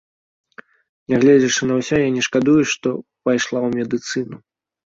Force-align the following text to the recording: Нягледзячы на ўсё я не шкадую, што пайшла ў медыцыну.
Нягледзячы 1.13 1.61
на 1.71 1.77
ўсё 1.81 1.95
я 2.05 2.09
не 2.17 2.23
шкадую, 2.31 2.57
што 2.75 2.89
пайшла 3.29 3.59
ў 3.67 3.69
медыцыну. 3.83 4.35